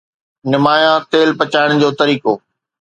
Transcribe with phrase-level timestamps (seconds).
[0.51, 2.33] نمايان ٿيل پچائڻ جو طريقو